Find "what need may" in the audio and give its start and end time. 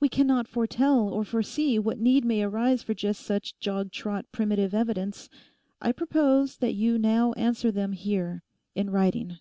1.78-2.42